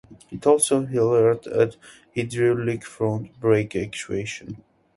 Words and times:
It 0.31 0.47
also 0.47 0.83
heralded 0.83 1.45
an 1.55 1.71
hydraulic 2.15 2.83
front 2.83 3.39
brake 3.39 3.73
actuation. 3.75 4.63